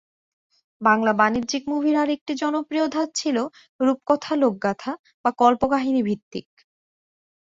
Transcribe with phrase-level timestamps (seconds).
[0.81, 3.37] বাংলা বাণিজ্যিক মুভির আরেকটি জনপ্রিয় ধাঁচ ছিল
[3.79, 4.91] রূপকথা লোকগাথা
[5.25, 6.47] বা কল্পকাহিনিভিত্তিক।